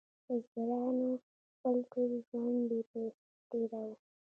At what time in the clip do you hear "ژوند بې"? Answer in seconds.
2.27-2.79